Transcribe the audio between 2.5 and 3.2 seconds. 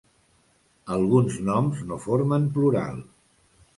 plural.